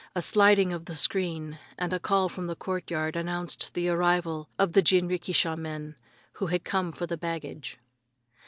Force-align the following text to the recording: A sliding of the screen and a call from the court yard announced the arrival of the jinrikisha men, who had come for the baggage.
A 0.15 0.21
sliding 0.23 0.73
of 0.73 0.85
the 0.85 0.95
screen 0.95 1.59
and 1.77 1.93
a 1.93 1.99
call 1.99 2.27
from 2.27 2.47
the 2.47 2.55
court 2.55 2.89
yard 2.89 3.15
announced 3.15 3.75
the 3.75 3.87
arrival 3.89 4.49
of 4.57 4.73
the 4.73 4.81
jinrikisha 4.81 5.55
men, 5.55 5.95
who 6.33 6.47
had 6.47 6.63
come 6.63 6.91
for 6.91 7.05
the 7.05 7.17
baggage. 7.17 7.77